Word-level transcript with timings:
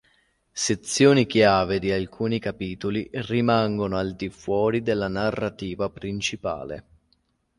Sezioni 0.51 1.27
chiave 1.27 1.77
di 1.77 1.91
alcuni 1.91 2.39
capitoli 2.39 3.07
rimangono 3.13 3.97
al 3.97 4.15
di 4.15 4.29
fuori 4.29 4.81
della 4.81 5.07
narrativa 5.07 5.91
principale. 5.91 6.85